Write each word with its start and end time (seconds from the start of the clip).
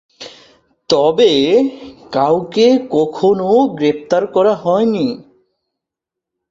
তবে, 0.89 1.31
কাউকে 2.11 2.67
কখনও 2.89 3.67
গ্রেপ্তার 3.77 4.23
করা 4.27 4.53
হয়নি। 4.55 5.07